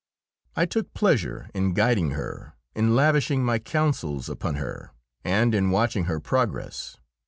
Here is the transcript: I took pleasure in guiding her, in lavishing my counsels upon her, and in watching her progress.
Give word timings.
I 0.55 0.65
took 0.65 0.95
pleasure 0.95 1.51
in 1.53 1.75
guiding 1.75 2.09
her, 2.17 2.55
in 2.73 2.95
lavishing 2.95 3.45
my 3.45 3.59
counsels 3.59 4.29
upon 4.29 4.55
her, 4.55 4.93
and 5.23 5.53
in 5.53 5.69
watching 5.69 6.05
her 6.05 6.19
progress. 6.19 6.97